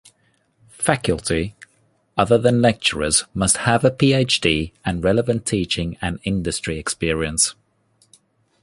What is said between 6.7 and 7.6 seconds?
experience.